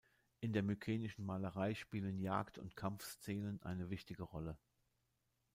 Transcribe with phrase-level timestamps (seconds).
[0.39, 4.57] In der mykenischen Malerei spielen Jagd- und Kampfszenen eine wichtige Rolle.